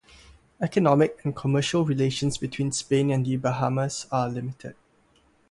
Economic 0.59 1.23
and 1.23 1.35
commercial 1.35 1.85
relations 1.85 2.35
between 2.39 2.71
Spain 2.71 3.11
and 3.11 3.23
the 3.23 3.35
Bahamas 3.37 4.07
are 4.11 4.27
limited. 4.27 4.75